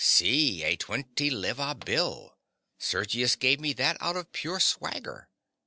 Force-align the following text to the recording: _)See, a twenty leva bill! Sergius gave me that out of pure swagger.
_)See, 0.03 0.63
a 0.63 0.75
twenty 0.77 1.29
leva 1.29 1.75
bill! 1.75 2.35
Sergius 2.79 3.35
gave 3.35 3.59
me 3.59 3.71
that 3.73 3.97
out 3.99 4.17
of 4.17 4.31
pure 4.33 4.59
swagger. 4.59 5.29